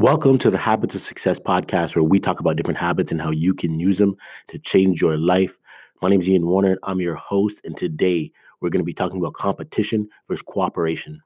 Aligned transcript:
Welcome 0.00 0.38
to 0.38 0.50
the 0.50 0.56
Habits 0.56 0.94
of 0.94 1.02
Success 1.02 1.38
podcast, 1.38 1.94
where 1.94 2.02
we 2.02 2.18
talk 2.18 2.40
about 2.40 2.56
different 2.56 2.78
habits 2.78 3.12
and 3.12 3.20
how 3.20 3.32
you 3.32 3.52
can 3.52 3.78
use 3.78 3.98
them 3.98 4.16
to 4.48 4.58
change 4.58 5.02
your 5.02 5.18
life. 5.18 5.58
My 6.00 6.08
name 6.08 6.20
is 6.20 6.28
Ian 6.30 6.46
Warner. 6.46 6.78
I'm 6.84 7.02
your 7.02 7.16
host, 7.16 7.60
and 7.64 7.76
today 7.76 8.32
we're 8.62 8.70
going 8.70 8.80
to 8.80 8.86
be 8.86 8.94
talking 8.94 9.18
about 9.18 9.34
competition 9.34 10.08
versus 10.26 10.40
cooperation. 10.40 11.20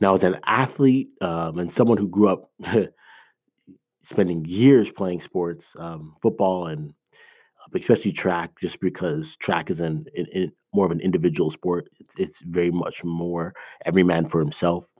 Now, 0.00 0.14
as 0.14 0.24
an 0.24 0.40
athlete 0.46 1.10
um, 1.20 1.58
and 1.58 1.70
someone 1.70 1.98
who 1.98 2.08
grew 2.08 2.28
up 2.28 2.50
spending 4.02 4.46
years 4.46 4.90
playing 4.90 5.20
sports, 5.20 5.76
um, 5.78 6.16
football, 6.22 6.68
and 6.68 6.94
uh, 7.12 7.78
especially 7.78 8.12
track, 8.12 8.52
just 8.58 8.80
because 8.80 9.36
track 9.36 9.68
is 9.68 9.80
an, 9.80 10.06
more 10.72 10.86
of 10.86 10.92
an 10.92 11.00
individual 11.00 11.50
sport, 11.50 11.90
it's, 12.00 12.14
it's 12.16 12.40
very 12.40 12.70
much 12.70 13.04
more 13.04 13.52
every 13.84 14.02
man 14.02 14.30
for 14.30 14.40
himself. 14.40 14.93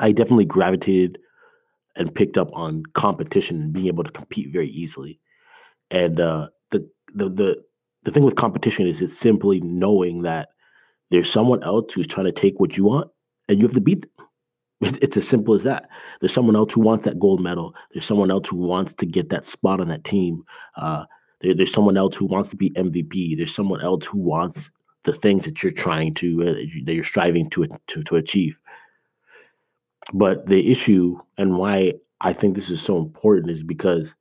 I 0.00 0.12
definitely 0.12 0.46
gravitated 0.46 1.18
and 1.94 2.14
picked 2.14 2.38
up 2.38 2.48
on 2.52 2.84
competition 2.94 3.60
and 3.60 3.72
being 3.72 3.86
able 3.86 4.04
to 4.04 4.10
compete 4.10 4.52
very 4.52 4.68
easily. 4.68 5.20
And 5.90 6.18
uh, 6.18 6.48
the 6.70 6.88
the 7.14 7.28
the 7.28 7.62
the 8.04 8.10
thing 8.10 8.24
with 8.24 8.34
competition 8.34 8.86
is 8.86 9.00
it's 9.00 9.16
simply 9.16 9.60
knowing 9.60 10.22
that 10.22 10.48
there's 11.10 11.30
someone 11.30 11.62
else 11.62 11.92
who's 11.92 12.06
trying 12.06 12.26
to 12.26 12.32
take 12.32 12.58
what 12.58 12.76
you 12.76 12.84
want, 12.84 13.10
and 13.48 13.60
you 13.60 13.66
have 13.66 13.74
to 13.74 13.80
beat 13.80 14.02
them. 14.02 14.26
It's, 14.82 14.96
it's 15.02 15.16
as 15.18 15.28
simple 15.28 15.54
as 15.54 15.64
that. 15.64 15.90
There's 16.20 16.32
someone 16.32 16.56
else 16.56 16.72
who 16.72 16.80
wants 16.80 17.04
that 17.04 17.18
gold 17.18 17.42
medal. 17.42 17.74
There's 17.92 18.06
someone 18.06 18.30
else 18.30 18.48
who 18.48 18.56
wants 18.56 18.94
to 18.94 19.04
get 19.06 19.28
that 19.28 19.44
spot 19.44 19.78
on 19.78 19.88
that 19.88 20.04
team. 20.04 20.44
Uh, 20.74 21.04
there, 21.40 21.52
there's 21.52 21.72
someone 21.72 21.98
else 21.98 22.16
who 22.16 22.24
wants 22.24 22.48
to 22.48 22.56
be 22.56 22.70
MVP. 22.70 23.36
There's 23.36 23.54
someone 23.54 23.82
else 23.82 24.06
who 24.06 24.18
wants 24.18 24.70
the 25.04 25.12
things 25.12 25.44
that 25.44 25.62
you're 25.62 25.72
trying 25.72 26.14
to 26.14 26.42
uh, 26.42 26.52
that 26.84 26.94
you're 26.94 27.04
striving 27.04 27.50
to 27.50 27.66
to 27.88 28.02
to 28.02 28.16
achieve. 28.16 28.58
But 30.12 30.46
the 30.46 30.70
issue 30.70 31.18
and 31.38 31.58
why 31.58 31.94
I 32.20 32.32
think 32.32 32.54
this 32.54 32.70
is 32.70 32.82
so 32.82 32.98
important 32.98 33.50
is 33.50 33.62
because 33.62 34.14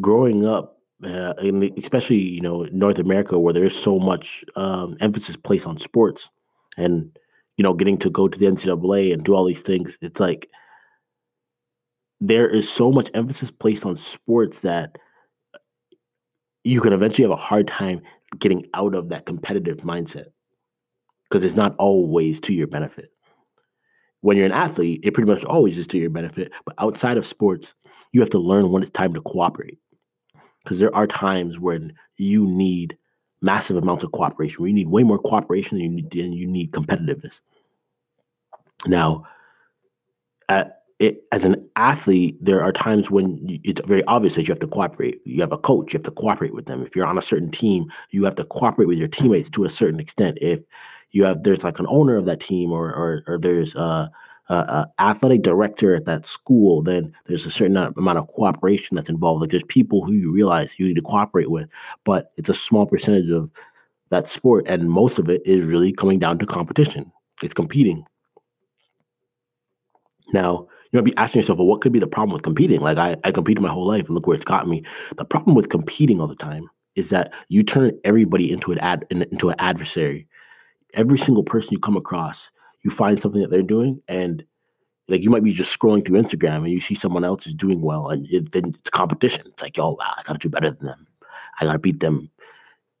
growing 0.00 0.46
up, 0.46 0.78
uh, 1.04 1.34
in 1.40 1.72
especially 1.76 2.16
you 2.16 2.40
know 2.40 2.66
North 2.72 2.98
America, 2.98 3.38
where 3.38 3.52
there's 3.52 3.76
so 3.76 3.98
much 3.98 4.44
um, 4.56 4.96
emphasis 5.00 5.36
placed 5.36 5.66
on 5.66 5.78
sports, 5.78 6.30
and 6.76 7.16
you 7.56 7.62
know 7.62 7.74
getting 7.74 7.98
to 7.98 8.10
go 8.10 8.28
to 8.28 8.38
the 8.38 8.46
NCAA 8.46 9.12
and 9.12 9.22
do 9.22 9.34
all 9.34 9.44
these 9.44 9.60
things, 9.60 9.98
it's 10.00 10.20
like 10.20 10.48
there 12.20 12.48
is 12.48 12.68
so 12.68 12.90
much 12.90 13.10
emphasis 13.12 13.50
placed 13.50 13.84
on 13.84 13.94
sports 13.94 14.62
that 14.62 14.96
you 16.64 16.80
can 16.80 16.94
eventually 16.94 17.28
have 17.28 17.38
a 17.38 17.40
hard 17.40 17.68
time 17.68 18.00
getting 18.38 18.66
out 18.74 18.94
of 18.94 19.10
that 19.10 19.26
competitive 19.26 19.78
mindset 19.78 20.26
because 21.28 21.44
it's 21.44 21.54
not 21.54 21.76
always 21.76 22.40
to 22.40 22.54
your 22.54 22.66
benefit 22.66 23.10
when 24.26 24.36
you're 24.36 24.44
an 24.44 24.50
athlete, 24.50 24.98
it 25.04 25.14
pretty 25.14 25.30
much 25.30 25.44
always 25.44 25.78
is 25.78 25.86
to 25.86 25.98
your 25.98 26.10
benefit. 26.10 26.50
But 26.64 26.74
outside 26.78 27.16
of 27.16 27.24
sports, 27.24 27.74
you 28.10 28.20
have 28.20 28.30
to 28.30 28.40
learn 28.40 28.72
when 28.72 28.82
it's 28.82 28.90
time 28.90 29.14
to 29.14 29.20
cooperate. 29.20 29.78
Because 30.64 30.80
there 30.80 30.92
are 30.96 31.06
times 31.06 31.60
when 31.60 31.92
you 32.16 32.44
need 32.44 32.98
massive 33.40 33.76
amounts 33.76 34.02
of 34.02 34.10
cooperation, 34.10 34.60
where 34.60 34.66
you 34.66 34.74
need 34.74 34.88
way 34.88 35.04
more 35.04 35.20
cooperation 35.20 35.78
than 35.78 35.84
you 35.84 35.90
need, 35.90 36.10
than 36.10 36.32
you 36.32 36.48
need 36.48 36.72
competitiveness. 36.72 37.38
Now, 38.84 39.26
at, 40.48 40.82
it, 40.98 41.24
as 41.30 41.44
an 41.44 41.68
athlete, 41.76 42.38
there 42.40 42.62
are 42.62 42.72
times 42.72 43.10
when 43.10 43.60
it's 43.64 43.80
very 43.86 44.02
obvious 44.04 44.34
that 44.34 44.48
you 44.48 44.52
have 44.52 44.60
to 44.60 44.66
cooperate. 44.66 45.20
You 45.24 45.40
have 45.42 45.52
a 45.52 45.58
coach, 45.58 45.92
you 45.92 45.98
have 45.98 46.04
to 46.04 46.10
cooperate 46.10 46.54
with 46.54 46.66
them. 46.66 46.82
If 46.82 46.96
you're 46.96 47.06
on 47.06 47.18
a 47.18 47.22
certain 47.22 47.50
team, 47.50 47.92
you 48.10 48.24
have 48.24 48.36
to 48.36 48.44
cooperate 48.44 48.86
with 48.86 48.98
your 48.98 49.08
teammates 49.08 49.50
to 49.50 49.64
a 49.64 49.70
certain 49.70 50.00
extent. 50.00 50.38
If 50.40 50.60
you 51.10 51.24
have 51.24 51.42
there's 51.42 51.64
like 51.64 51.78
an 51.78 51.86
owner 51.88 52.16
of 52.16 52.26
that 52.26 52.40
team 52.40 52.72
or 52.72 52.92
or, 52.92 53.22
or 53.26 53.38
there's 53.38 53.74
a, 53.74 54.10
a, 54.48 54.54
a, 54.54 54.92
athletic 54.98 55.42
director 55.42 55.94
at 55.94 56.04
that 56.04 56.26
school 56.26 56.82
then 56.82 57.14
there's 57.26 57.46
a 57.46 57.50
certain 57.50 57.76
amount 57.76 58.18
of 58.18 58.28
cooperation 58.28 58.94
that's 58.94 59.08
involved 59.08 59.40
like 59.40 59.50
there's 59.50 59.64
people 59.64 60.04
who 60.04 60.12
you 60.12 60.32
realize 60.32 60.78
you 60.78 60.86
need 60.86 60.94
to 60.94 61.02
cooperate 61.02 61.50
with 61.50 61.68
but 62.04 62.32
it's 62.36 62.48
a 62.48 62.54
small 62.54 62.86
percentage 62.86 63.30
of 63.30 63.50
that 64.10 64.26
sport 64.26 64.64
and 64.68 64.90
most 64.90 65.18
of 65.18 65.28
it 65.28 65.40
is 65.46 65.64
really 65.64 65.92
coming 65.92 66.18
down 66.18 66.38
to 66.38 66.46
competition 66.46 67.10
it's 67.42 67.54
competing 67.54 68.04
now 70.32 70.66
you 70.92 70.96
might 70.98 71.04
be 71.04 71.16
asking 71.16 71.40
yourself 71.40 71.58
well 71.58 71.66
what 71.66 71.80
could 71.80 71.92
be 71.92 71.98
the 71.98 72.06
problem 72.06 72.32
with 72.32 72.42
competing 72.42 72.80
like 72.80 72.98
i, 72.98 73.16
I 73.24 73.32
competed 73.32 73.62
my 73.62 73.68
whole 73.70 73.86
life 73.86 74.06
and 74.06 74.14
look 74.14 74.26
where 74.26 74.36
it's 74.36 74.44
got 74.44 74.68
me 74.68 74.84
the 75.16 75.24
problem 75.24 75.54
with 75.54 75.68
competing 75.68 76.20
all 76.20 76.28
the 76.28 76.34
time 76.36 76.68
is 76.94 77.10
that 77.10 77.32
you 77.48 77.62
turn 77.62 77.92
everybody 78.04 78.50
into 78.50 78.72
an 78.72 78.78
ad 78.78 79.04
into 79.10 79.50
an 79.50 79.56
adversary 79.58 80.26
every 80.96 81.18
single 81.18 81.44
person 81.44 81.70
you 81.72 81.78
come 81.78 81.96
across, 81.96 82.50
you 82.82 82.90
find 82.90 83.20
something 83.20 83.40
that 83.40 83.50
they're 83.50 83.62
doing, 83.62 84.02
and 84.08 84.44
like 85.08 85.22
you 85.22 85.30
might 85.30 85.44
be 85.44 85.52
just 85.52 85.78
scrolling 85.78 86.04
through 86.04 86.20
Instagram 86.20 86.56
and 86.56 86.70
you 86.70 86.80
see 86.80 86.94
someone 86.94 87.24
else 87.24 87.46
is 87.46 87.54
doing 87.54 87.80
well, 87.80 88.08
and 88.08 88.26
it, 88.30 88.52
then 88.52 88.74
it's 88.80 88.90
competition. 88.90 89.46
It's 89.46 89.62
like, 89.62 89.78
oh, 89.78 89.96
I 90.00 90.22
gotta 90.24 90.38
do 90.38 90.48
better 90.48 90.70
than 90.70 90.86
them. 90.86 91.06
I 91.60 91.64
gotta 91.64 91.78
beat 91.78 92.00
them. 92.00 92.30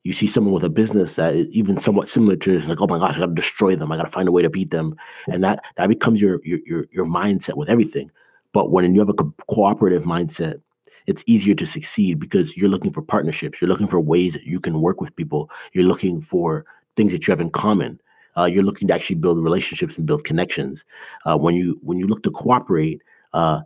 You 0.06 0.12
see 0.12 0.28
someone 0.28 0.54
with 0.54 0.62
a 0.62 0.68
business 0.68 1.16
that 1.16 1.34
is 1.34 1.48
even 1.48 1.80
somewhat 1.80 2.08
similar 2.08 2.36
to 2.36 2.56
it's 2.56 2.68
like, 2.68 2.80
oh 2.80 2.86
my 2.86 3.00
gosh, 3.00 3.16
I 3.16 3.18
gotta 3.18 3.34
destroy 3.34 3.74
them. 3.74 3.90
I 3.90 3.96
gotta 3.96 4.08
find 4.08 4.28
a 4.28 4.32
way 4.32 4.40
to 4.40 4.48
beat 4.48 4.70
them, 4.70 4.94
and 5.26 5.42
that 5.42 5.64
that 5.74 5.88
becomes 5.88 6.20
your 6.20 6.40
your 6.44 6.60
your, 6.64 6.86
your 6.92 7.06
mindset 7.06 7.56
with 7.56 7.68
everything. 7.68 8.12
But 8.52 8.70
when 8.70 8.94
you 8.94 9.00
have 9.00 9.08
a 9.08 9.14
co- 9.14 9.34
cooperative 9.50 10.04
mindset, 10.04 10.60
it's 11.08 11.24
easier 11.26 11.56
to 11.56 11.66
succeed 11.66 12.20
because 12.20 12.56
you're 12.56 12.68
looking 12.68 12.92
for 12.92 13.02
partnerships. 13.02 13.60
You're 13.60 13.68
looking 13.68 13.88
for 13.88 13.98
ways 13.98 14.34
that 14.34 14.44
you 14.44 14.60
can 14.60 14.80
work 14.80 15.00
with 15.00 15.16
people. 15.16 15.50
You're 15.72 15.82
looking 15.84 16.20
for 16.20 16.64
things 16.94 17.10
that 17.10 17.26
you 17.26 17.32
have 17.32 17.40
in 17.40 17.50
common. 17.50 18.00
Uh, 18.36 18.44
you're 18.44 18.62
looking 18.62 18.86
to 18.86 18.94
actually 18.94 19.16
build 19.16 19.42
relationships 19.42 19.98
and 19.98 20.06
build 20.06 20.22
connections. 20.22 20.84
Uh, 21.24 21.36
when 21.36 21.56
you 21.56 21.80
when 21.82 21.98
you 21.98 22.06
look 22.06 22.22
to 22.22 22.30
cooperate, 22.30 23.02
uh, 23.32 23.62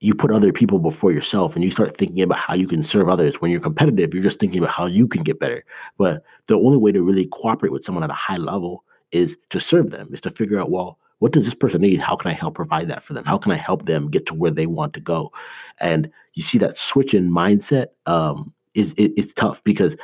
you 0.00 0.14
put 0.14 0.30
other 0.30 0.52
people 0.52 0.78
before 0.78 1.10
yourself, 1.12 1.54
and 1.54 1.64
you 1.64 1.70
start 1.70 1.96
thinking 1.96 2.22
about 2.22 2.38
how 2.38 2.54
you 2.54 2.68
can 2.68 2.82
serve 2.82 3.08
others. 3.08 3.40
When 3.40 3.50
you're 3.50 3.60
competitive, 3.60 4.14
you're 4.14 4.22
just 4.22 4.38
thinking 4.38 4.60
about 4.60 4.74
how 4.74 4.86
you 4.86 5.08
can 5.08 5.22
get 5.22 5.40
better. 5.40 5.64
But 5.96 6.22
the 6.46 6.56
only 6.56 6.78
way 6.78 6.92
to 6.92 7.02
really 7.02 7.26
cooperate 7.26 7.72
with 7.72 7.84
someone 7.84 8.04
at 8.04 8.10
a 8.10 8.14
high 8.14 8.36
level 8.36 8.84
is 9.10 9.36
to 9.50 9.60
serve 9.60 9.90
them. 9.90 10.08
Is 10.12 10.20
to 10.22 10.30
figure 10.30 10.58
out 10.58 10.70
well, 10.70 10.98
what 11.18 11.32
does 11.32 11.44
this 11.44 11.54
person 11.54 11.80
need? 11.80 12.00
How 12.00 12.16
can 12.16 12.30
I 12.30 12.34
help 12.34 12.54
provide 12.54 12.88
that 12.88 13.02
for 13.02 13.12
them? 13.12 13.24
How 13.24 13.38
can 13.38 13.52
I 13.52 13.56
help 13.56 13.86
them 13.86 14.08
get 14.08 14.26
to 14.26 14.34
where 14.34 14.50
they 14.50 14.66
want 14.66 14.94
to 14.94 15.00
go? 15.00 15.32
And 15.80 16.10
you 16.34 16.42
see 16.42 16.58
that 16.58 16.76
switch 16.76 17.14
in 17.14 17.30
mindset 17.30 17.86
um, 18.06 18.52
is 18.74 18.92
it, 18.96 19.12
it's 19.16 19.34
tough 19.34 19.62
because 19.64 19.96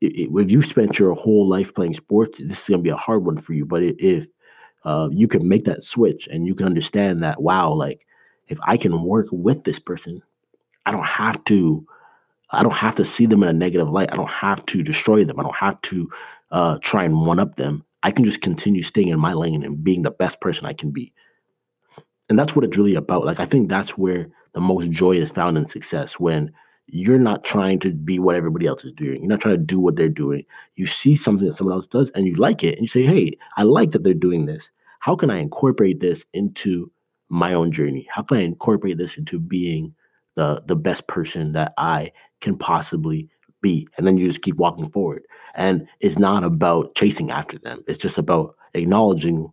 if 0.00 0.50
you 0.50 0.62
spent 0.62 0.98
your 0.98 1.14
whole 1.14 1.48
life 1.48 1.74
playing 1.74 1.94
sports, 1.94 2.38
this 2.38 2.62
is 2.62 2.68
going 2.68 2.80
to 2.80 2.84
be 2.84 2.90
a 2.90 2.96
hard 2.96 3.24
one 3.24 3.36
for 3.36 3.52
you. 3.52 3.66
But 3.66 3.82
if 3.82 4.26
uh, 4.84 5.08
you 5.10 5.28
can 5.28 5.46
make 5.46 5.64
that 5.64 5.82
switch 5.82 6.26
and 6.28 6.46
you 6.46 6.54
can 6.54 6.66
understand 6.66 7.22
that, 7.22 7.42
wow, 7.42 7.72
like 7.72 8.06
if 8.50 8.58
I 8.62 8.76
can 8.76 9.02
work 9.02 9.28
with 9.30 9.64
this 9.64 9.78
person, 9.78 10.22
I 10.84 10.90
don't 10.90 11.06
have 11.06 11.42
to. 11.46 11.86
I 12.52 12.64
don't 12.64 12.72
have 12.72 12.96
to 12.96 13.04
see 13.04 13.26
them 13.26 13.44
in 13.44 13.48
a 13.48 13.52
negative 13.52 13.88
light. 13.88 14.12
I 14.12 14.16
don't 14.16 14.26
have 14.26 14.66
to 14.66 14.82
destroy 14.82 15.24
them. 15.24 15.38
I 15.38 15.44
don't 15.44 15.54
have 15.54 15.80
to 15.82 16.10
uh, 16.50 16.78
try 16.82 17.04
and 17.04 17.24
one 17.24 17.38
up 17.38 17.54
them. 17.54 17.84
I 18.02 18.10
can 18.10 18.24
just 18.24 18.40
continue 18.40 18.82
staying 18.82 19.08
in 19.08 19.20
my 19.20 19.34
lane 19.34 19.62
and 19.62 19.84
being 19.84 20.02
the 20.02 20.10
best 20.10 20.40
person 20.40 20.66
I 20.66 20.72
can 20.72 20.90
be. 20.90 21.12
And 22.28 22.36
that's 22.36 22.56
what 22.56 22.64
it's 22.64 22.76
really 22.76 22.96
about. 22.96 23.24
Like 23.24 23.38
I 23.38 23.46
think 23.46 23.68
that's 23.68 23.96
where 23.96 24.28
the 24.52 24.60
most 24.60 24.90
joy 24.90 25.12
is 25.12 25.30
found 25.30 25.58
in 25.58 25.64
success 25.64 26.18
when 26.18 26.52
you're 26.86 27.20
not 27.20 27.44
trying 27.44 27.78
to 27.80 27.94
be 27.94 28.18
what 28.18 28.34
everybody 28.34 28.66
else 28.66 28.84
is 28.84 28.92
doing. 28.92 29.20
You're 29.20 29.28
not 29.28 29.40
trying 29.40 29.56
to 29.56 29.62
do 29.62 29.78
what 29.78 29.94
they're 29.94 30.08
doing. 30.08 30.44
You 30.74 30.86
see 30.86 31.14
something 31.14 31.46
that 31.46 31.54
someone 31.54 31.76
else 31.76 31.86
does 31.86 32.10
and 32.10 32.26
you 32.26 32.34
like 32.34 32.64
it 32.64 32.74
and 32.74 32.82
you 32.82 32.88
say, 32.88 33.02
hey, 33.02 33.34
I 33.56 33.62
like 33.62 33.92
that 33.92 34.02
they're 34.02 34.12
doing 34.12 34.46
this. 34.46 34.70
How 34.98 35.14
can 35.14 35.30
I 35.30 35.38
incorporate 35.38 36.00
this 36.00 36.24
into 36.32 36.90
my 37.30 37.54
own 37.54 37.72
journey? 37.72 38.06
How 38.10 38.22
can 38.22 38.38
I 38.38 38.42
incorporate 38.42 38.98
this 38.98 39.16
into 39.16 39.38
being 39.38 39.94
the 40.36 40.62
the 40.66 40.76
best 40.76 41.06
person 41.06 41.52
that 41.52 41.72
I 41.78 42.12
can 42.40 42.56
possibly 42.56 43.28
be? 43.62 43.88
And 43.96 44.06
then 44.06 44.18
you 44.18 44.28
just 44.28 44.42
keep 44.42 44.56
walking 44.56 44.90
forward. 44.90 45.22
And 45.54 45.88
it's 46.00 46.18
not 46.18 46.44
about 46.44 46.94
chasing 46.94 47.30
after 47.30 47.58
them. 47.58 47.82
It's 47.88 47.98
just 47.98 48.18
about 48.18 48.56
acknowledging 48.74 49.52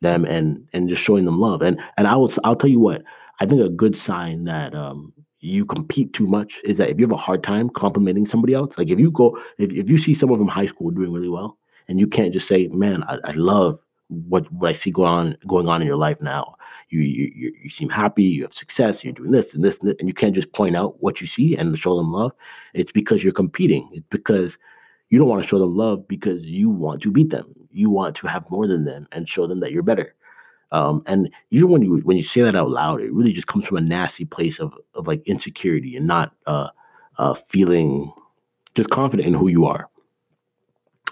them 0.00 0.24
and 0.24 0.66
and 0.72 0.88
just 0.88 1.02
showing 1.02 1.24
them 1.24 1.38
love. 1.38 1.62
And 1.62 1.80
and 1.96 2.06
I 2.08 2.16
will 2.16 2.32
I'll 2.44 2.56
tell 2.56 2.70
you 2.70 2.80
what, 2.80 3.02
I 3.40 3.46
think 3.46 3.60
a 3.60 3.68
good 3.68 3.96
sign 3.96 4.44
that 4.44 4.74
um 4.74 5.12
you 5.40 5.64
compete 5.64 6.12
too 6.12 6.26
much 6.26 6.60
is 6.64 6.76
that 6.78 6.90
if 6.90 7.00
you 7.00 7.06
have 7.06 7.12
a 7.12 7.16
hard 7.16 7.42
time 7.42 7.70
complimenting 7.70 8.26
somebody 8.26 8.52
else, 8.52 8.76
like 8.76 8.90
if 8.90 9.00
you 9.00 9.10
go, 9.10 9.38
if, 9.58 9.72
if 9.72 9.88
you 9.88 9.96
see 9.96 10.12
someone 10.12 10.38
from 10.38 10.48
high 10.48 10.66
school 10.66 10.90
doing 10.90 11.12
really 11.12 11.30
well, 11.30 11.56
and 11.88 11.98
you 11.98 12.06
can't 12.06 12.32
just 12.32 12.46
say, 12.46 12.68
"Man, 12.68 13.02
I, 13.04 13.18
I 13.24 13.30
love 13.32 13.80
what 14.10 14.50
what 14.52 14.68
I 14.68 14.72
see 14.72 14.90
going 14.90 15.08
on 15.08 15.36
going 15.46 15.68
on 15.68 15.80
in 15.80 15.86
your 15.86 15.96
life 15.96 16.20
now. 16.20 16.56
You, 16.88 17.00
you 17.00 17.52
you 17.62 17.70
seem 17.70 17.88
happy, 17.88 18.24
you 18.24 18.42
have 18.42 18.52
success, 18.52 19.04
you're 19.04 19.12
doing 19.12 19.30
this 19.30 19.54
and 19.54 19.64
this 19.64 19.78
and, 19.78 19.88
this, 19.88 19.96
and 20.00 20.08
you 20.08 20.14
can't 20.14 20.34
just 20.34 20.52
point 20.52 20.76
out 20.76 21.00
what 21.02 21.20
you 21.20 21.26
see 21.26 21.56
and 21.56 21.78
show 21.78 21.96
them 21.96 22.12
love. 22.12 22.32
It's 22.74 22.92
because 22.92 23.22
you're 23.22 23.32
competing. 23.32 23.88
It's 23.92 24.06
because 24.10 24.58
you 25.08 25.18
don't 25.18 25.28
want 25.28 25.42
to 25.42 25.48
show 25.48 25.58
them 25.58 25.76
love 25.76 26.06
because 26.08 26.46
you 26.46 26.68
want 26.70 27.02
to 27.02 27.12
beat 27.12 27.30
them. 27.30 27.54
You 27.70 27.90
want 27.90 28.16
to 28.16 28.26
have 28.26 28.50
more 28.50 28.66
than 28.66 28.84
them 28.84 29.06
and 29.12 29.28
show 29.28 29.46
them 29.46 29.60
that 29.60 29.72
you're 29.72 29.82
better. 29.82 30.14
Um, 30.72 31.02
and 31.06 31.30
even 31.50 31.70
when 31.70 31.82
you 31.82 31.98
when 31.98 32.16
you 32.16 32.22
say 32.22 32.42
that 32.42 32.54
out 32.54 32.70
loud, 32.70 33.00
it 33.00 33.12
really 33.12 33.32
just 33.32 33.48
comes 33.48 33.66
from 33.66 33.76
a 33.78 33.82
nasty 33.82 34.24
place 34.24 34.58
of 34.58 34.72
of 34.94 35.06
like 35.06 35.22
insecurity 35.26 35.96
and 35.96 36.06
not 36.06 36.32
uh, 36.46 36.68
uh, 37.18 37.34
feeling 37.34 38.12
just 38.74 38.90
confident 38.90 39.26
in 39.26 39.34
who 39.34 39.48
you 39.48 39.66
are. 39.66 39.88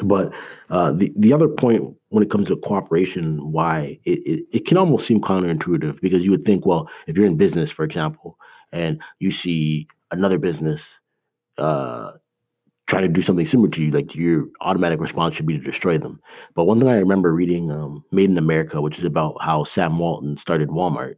But 0.00 0.32
uh, 0.70 0.92
the 0.92 1.12
the 1.16 1.32
other 1.32 1.48
point 1.48 1.96
when 2.10 2.22
it 2.22 2.30
comes 2.30 2.48
to 2.48 2.56
cooperation, 2.56 3.52
why 3.52 3.98
it, 4.04 4.18
it, 4.26 4.46
it 4.50 4.66
can 4.66 4.76
almost 4.76 5.06
seem 5.06 5.20
counterintuitive 5.20 6.00
because 6.00 6.24
you 6.24 6.30
would 6.30 6.42
think, 6.42 6.64
well, 6.64 6.88
if 7.06 7.16
you're 7.16 7.26
in 7.26 7.36
business, 7.36 7.70
for 7.70 7.84
example, 7.84 8.38
and 8.72 9.00
you 9.18 9.30
see 9.30 9.86
another 10.10 10.38
business 10.38 11.00
uh, 11.58 12.12
trying 12.86 13.02
to 13.02 13.08
do 13.08 13.20
something 13.20 13.44
similar 13.44 13.68
to 13.68 13.84
you, 13.84 13.90
like 13.90 14.14
your 14.14 14.46
automatic 14.62 15.00
response 15.00 15.34
should 15.34 15.46
be 15.46 15.58
to 15.58 15.64
destroy 15.64 15.98
them. 15.98 16.20
But 16.54 16.64
one 16.64 16.80
thing 16.80 16.88
I 16.88 16.96
remember 16.96 17.34
reading, 17.34 17.70
um, 17.70 18.04
Made 18.10 18.30
in 18.30 18.38
America, 18.38 18.80
which 18.80 18.98
is 18.98 19.04
about 19.04 19.36
how 19.42 19.64
Sam 19.64 19.98
Walton 19.98 20.36
started 20.36 20.70
Walmart, 20.70 21.16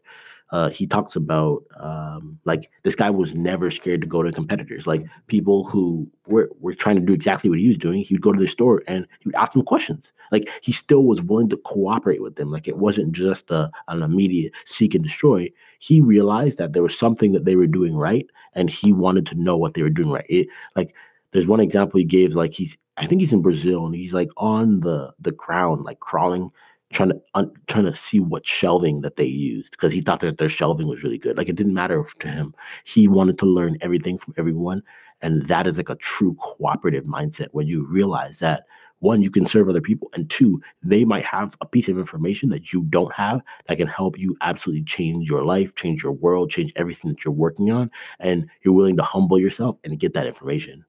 uh, 0.53 0.69
he 0.69 0.87
talks 0.87 1.15
about 1.15 1.63
um, 1.79 2.39
like 2.45 2.71
this 2.83 2.97
guy 2.97 3.09
was 3.09 3.35
never 3.35 3.71
scared 3.71 4.01
to 4.01 4.07
go 4.07 4.23
to 4.23 4.33
competitors, 4.33 4.87
like 4.87 5.05
people 5.29 5.65
who 5.65 6.11
were, 6.27 6.51
were 6.59 6.75
trying 6.75 6.97
to 6.97 7.03
do 7.03 7.13
exactly 7.13 7.49
what 7.49 7.59
he 7.59 7.69
was 7.69 7.79
doing. 7.79 8.03
He'd 8.03 8.21
go 8.21 8.33
to 8.33 8.41
the 8.41 8.49
store 8.49 8.83
and 8.89 9.07
he 9.21 9.29
would 9.29 9.37
ask 9.37 9.53
them 9.53 9.63
questions. 9.63 10.13
Like 10.33 10.51
he 10.63 10.73
still 10.73 11.05
was 11.05 11.23
willing 11.23 11.49
to 11.51 11.57
cooperate 11.59 12.23
with 12.23 12.35
them. 12.35 12.51
Like 12.51 12.67
it 12.67 12.79
wasn't 12.79 13.13
just 13.13 13.51
a, 13.51 13.71
an 13.89 14.03
immediate 14.03 14.53
seek 14.65 14.95
and 14.95 15.05
destroy. 15.05 15.49
He 15.79 16.01
realized 16.01 16.59
that 16.59 16.73
there 16.73 16.83
was 16.83 16.99
something 16.99 17.33
that 17.33 17.45
they 17.45 17.57
were 17.57 17.69
doing 17.69 17.97
right, 17.97 18.27
and 18.55 18.69
he 18.69 18.93
wanted 18.93 19.27
to 19.27 19.41
know 19.41 19.57
what 19.57 19.75
they 19.75 19.83
were 19.83 19.91
doing 19.91 20.11
right. 20.11 20.27
It, 20.29 20.49
like 20.75 20.95
there's 21.31 21.47
one 21.47 21.61
example 21.61 21.99
he 21.99 22.05
gave, 22.05 22.35
like 22.35 22.55
he's 22.55 22.77
I 22.97 23.07
think 23.07 23.21
he's 23.21 23.33
in 23.33 23.41
Brazil 23.41 23.87
and 23.87 23.95
he's 23.95 24.13
like 24.13 24.31
on 24.37 24.81
the 24.81 25.13
the 25.21 25.33
ground, 25.33 25.85
like 25.85 26.01
crawling 26.01 26.51
trying 26.93 27.11
to 27.11 27.21
un, 27.35 27.53
trying 27.69 27.85
to 27.85 27.95
see 27.95 28.21
what 28.21 28.47
shelving 28.47 29.01
that 29.01 29.17
they 29.17 29.25
used 29.25 29.73
because 29.73 29.93
he 29.93 30.01
thought 30.01 30.21
that 30.21 30.39
their 30.39 30.49
shelving 30.49 30.89
was 30.89 31.03
really 31.03 31.19
good. 31.19 31.37
Like 31.37 31.49
it 31.49 31.57
didn't 31.57 31.75
matter 31.75 32.03
to 32.03 32.29
him. 32.29 32.55
He 32.85 33.09
wanted 33.09 33.39
to 33.39 33.47
learn 33.47 33.79
everything 33.81 34.19
from 34.19 34.35
everyone, 34.37 34.83
and 35.23 35.47
that 35.49 35.67
is 35.67 35.77
like 35.77 35.89
a 35.89 35.97
true 35.97 36.35
cooperative 36.35 37.05
mindset 37.05 37.49
when 37.53 37.67
you 37.67 37.87
realize 37.87 38.39
that 38.41 38.67
one 39.01 39.23
you 39.23 39.31
can 39.31 39.47
serve 39.47 39.69
other 39.69 39.81
people 39.81 40.11
and 40.15 40.29
two 40.31 40.61
they 40.83 41.05
might 41.05 41.25
have 41.25 41.57
a 41.61 41.67
piece 41.67 41.89
of 41.89 41.99
information 41.99 42.51
that 42.51 42.73
you 42.73 42.83
don't 42.85 43.13
have 43.13 43.41
that 43.67 43.79
can 43.79 43.89
help 43.89 44.19
you 44.19 44.37
absolutely 44.43 44.85
change 44.85 45.29
your 45.29 45.43
life 45.45 45.75
change 45.75 46.03
your 46.03 46.13
world 46.13 46.51
change 46.51 46.73
everything 46.77 47.11
that 47.11 47.25
you're 47.25 47.33
working 47.33 47.71
on 47.71 47.91
and 48.19 48.49
you're 48.63 48.75
willing 48.75 48.97
to 48.97 49.03
humble 49.03 49.39
yourself 49.39 49.79
and 49.85 49.99
get 49.99 50.13
that 50.13 50.27
information 50.27 50.85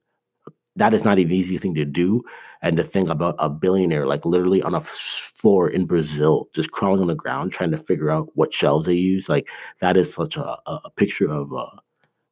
that 0.76 0.94
is 0.94 1.04
not 1.04 1.20
an 1.20 1.32
easy 1.32 1.58
thing 1.58 1.76
to 1.76 1.86
do. 1.86 2.24
And 2.64 2.78
to 2.78 2.84
think 2.84 3.10
about 3.10 3.36
a 3.40 3.50
billionaire, 3.50 4.06
like 4.06 4.24
literally 4.24 4.62
on 4.62 4.76
a 4.76 4.82
floor 4.82 5.68
in 5.68 5.86
Brazil, 5.86 6.48
just 6.54 6.72
crawling 6.72 7.02
on 7.02 7.08
the 7.08 7.16
ground, 7.16 7.52
trying 7.52 7.72
to 7.72 7.78
figure 7.78 8.12
out 8.12 8.30
what 8.36 8.54
shelves 8.54 8.86
they 8.86 8.94
use, 8.94 9.28
like 9.28 9.50
that 9.80 9.98
is 9.98 10.14
such 10.14 10.38
a, 10.38 10.58
a 10.68 10.90
picture 10.96 11.28
of 11.28 11.52
uh, 11.52 11.66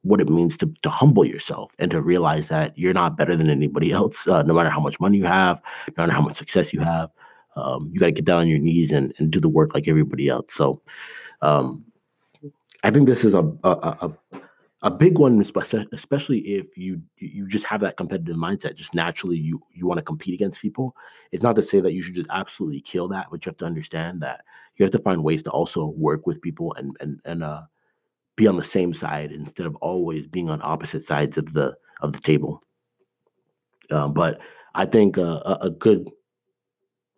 what 0.03 0.21
it 0.21 0.29
means 0.29 0.55
to, 0.57 0.71
to 0.83 0.89
humble 0.89 1.25
yourself 1.25 1.73
and 1.79 1.89
to 1.91 2.01
realize 2.01 2.47
that 2.49 2.77
you're 2.77 2.93
not 2.93 3.17
better 3.17 3.35
than 3.35 3.49
anybody 3.49 3.91
else, 3.91 4.27
uh, 4.27 4.43
no 4.43 4.53
matter 4.53 4.69
how 4.69 4.79
much 4.79 4.99
money 4.99 5.17
you 5.17 5.25
have, 5.25 5.61
no 5.97 6.03
matter 6.03 6.13
how 6.13 6.21
much 6.21 6.37
success 6.37 6.73
you 6.73 6.79
have. 6.79 7.09
Um, 7.55 7.89
you 7.91 7.99
got 7.99 8.05
to 8.05 8.11
get 8.11 8.25
down 8.25 8.39
on 8.41 8.47
your 8.47 8.59
knees 8.59 8.91
and, 8.91 9.13
and 9.17 9.31
do 9.31 9.39
the 9.39 9.49
work 9.49 9.73
like 9.73 9.87
everybody 9.87 10.29
else. 10.29 10.53
So 10.53 10.81
um, 11.41 11.83
I 12.83 12.91
think 12.91 13.07
this 13.07 13.25
is 13.25 13.33
a, 13.33 13.51
a, 13.63 13.69
a 13.71 14.13
a 14.81 14.89
big 14.89 15.17
one, 15.17 15.41
especially 15.41 16.39
if 16.39 16.77
you 16.77 17.01
you 17.17 17.47
just 17.47 17.65
have 17.65 17.81
that 17.81 17.97
competitive 17.97 18.37
mindset, 18.37 18.75
just 18.75 18.95
naturally 18.95 19.37
you 19.37 19.61
you 19.73 19.85
want 19.85 19.97
to 19.97 20.03
compete 20.03 20.33
against 20.33 20.61
people. 20.61 20.95
It's 21.31 21.43
not 21.43 21.55
to 21.57 21.61
say 21.61 21.81
that 21.81 21.91
you 21.91 22.01
should 22.01 22.15
just 22.15 22.29
absolutely 22.29 22.81
kill 22.81 23.09
that, 23.09 23.27
but 23.29 23.45
you 23.45 23.49
have 23.49 23.57
to 23.57 23.65
understand 23.65 24.21
that 24.21 24.45
you 24.77 24.83
have 24.83 24.91
to 24.93 24.99
find 24.99 25.23
ways 25.23 25.43
to 25.43 25.51
also 25.51 25.87
work 25.87 26.25
with 26.25 26.41
people 26.41 26.73
and 26.75 26.95
and 27.01 27.19
and 27.25 27.43
uh, 27.43 27.63
be 28.37 28.47
on 28.47 28.55
the 28.55 28.63
same 28.63 28.93
side 28.93 29.33
instead 29.33 29.65
of 29.65 29.75
always 29.77 30.27
being 30.27 30.49
on 30.49 30.61
opposite 30.63 31.01
sides 31.01 31.37
of 31.37 31.51
the 31.51 31.75
of 31.99 32.13
the 32.13 32.19
table. 32.19 32.63
Uh, 33.91 34.07
but 34.07 34.39
I 34.75 34.85
think 34.85 35.17
uh, 35.17 35.41
a, 35.43 35.57
a 35.63 35.69
good 35.71 36.09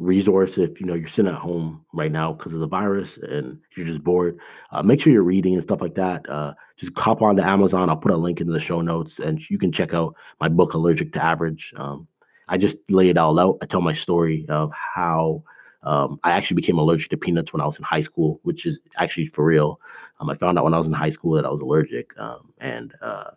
resource 0.02 0.58
if 0.58 0.82
you 0.82 0.88
know 0.88 0.96
you're 0.96 1.08
sitting 1.08 1.32
at 1.32 1.38
home 1.38 1.86
right 1.94 2.12
now 2.12 2.34
because 2.34 2.54
of 2.54 2.60
the 2.60 2.68
virus 2.68 3.18
and 3.18 3.60
you're 3.78 3.86
just 3.86 4.04
bored 4.04 4.38
uh, 4.72 4.82
make 4.82 5.00
sure 5.00 5.14
you're 5.14 5.24
reading 5.24 5.54
and 5.54 5.62
stuff 5.62 5.80
like 5.80 5.94
that 5.94 6.28
uh, 6.28 6.54
just 6.76 6.98
hop 6.98 7.22
on 7.22 7.36
to 7.36 7.48
amazon 7.48 7.90
i'll 7.90 7.96
put 7.96 8.12
a 8.12 8.18
link 8.18 8.42
in 8.42 8.48
the 8.48 8.60
show 8.60 8.82
notes 8.82 9.20
and 9.20 9.48
you 9.50 9.60
can 9.60 9.72
check 9.72 9.94
out 9.94 10.16
my 10.40 10.50
book 10.50 10.74
allergic 10.74 11.14
to 11.14 11.24
average 11.24 11.72
um, 11.78 12.08
i 12.48 12.58
just 12.58 12.78
lay 12.90 13.10
it 13.10 13.18
all 13.18 13.40
out 13.40 13.58
i 13.62 13.66
tell 13.66 13.82
my 13.82 13.94
story 13.94 14.46
of 14.50 14.72
how 14.74 15.44
um, 15.84 16.20
i 16.24 16.32
actually 16.32 16.56
became 16.56 16.80
allergic 16.80 17.10
to 17.12 17.18
peanuts 17.18 17.54
when 17.54 17.62
i 17.62 17.66
was 17.66 17.78
in 17.78 17.84
high 17.84 18.02
school 18.02 18.40
which 18.42 18.66
is 18.66 18.80
actually 18.98 19.28
for 19.28 19.46
real 19.46 19.80
um, 20.20 20.30
i 20.32 20.34
found 20.34 20.58
out 20.58 20.64
when 20.64 20.74
i 20.74 20.78
was 20.78 20.88
in 20.88 20.94
high 20.94 21.12
school 21.12 21.34
that 21.34 21.46
i 21.46 21.50
was 21.50 21.62
allergic 21.62 22.18
um, 22.18 22.52
and 22.58 22.96
uh, 23.02 23.30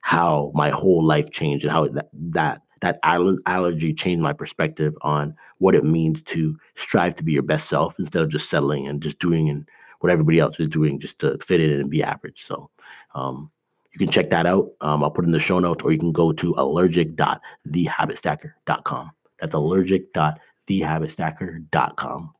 how 0.00 0.50
my 0.54 0.70
whole 0.70 1.04
life 1.04 1.30
changed 1.30 1.64
and 1.64 1.72
how 1.72 1.86
that, 1.86 2.08
that 2.12 2.62
that 2.80 2.98
allergy 3.02 3.92
changed 3.94 4.22
my 4.22 4.32
perspective 4.32 4.96
on 5.02 5.34
what 5.58 5.74
it 5.74 5.84
means 5.84 6.22
to 6.22 6.56
strive 6.74 7.14
to 7.14 7.24
be 7.24 7.32
your 7.32 7.42
best 7.42 7.68
self 7.68 7.98
instead 7.98 8.22
of 8.22 8.28
just 8.28 8.48
settling 8.50 8.86
and 8.86 9.02
just 9.02 9.18
doing 9.18 9.48
and 9.48 9.68
what 10.00 10.12
everybody 10.12 10.38
else 10.38 10.60
is 10.60 10.68
doing 10.68 11.00
just 11.00 11.18
to 11.20 11.38
fit 11.38 11.60
in 11.60 11.70
and 11.70 11.90
be 11.90 12.02
average. 12.02 12.42
So 12.42 12.68
um, 13.14 13.50
you 13.92 13.98
can 13.98 14.08
check 14.08 14.28
that 14.30 14.46
out. 14.46 14.70
Um, 14.82 15.02
I'll 15.02 15.10
put 15.10 15.24
in 15.24 15.30
the 15.30 15.38
show 15.38 15.58
notes, 15.58 15.82
or 15.82 15.90
you 15.90 15.96
can 15.98 16.12
go 16.12 16.32
to 16.32 16.54
allergic.thehabitstacker.com. 16.58 19.10
That's 19.40 19.54
allergic.thehabitstacker.com. 19.54 22.34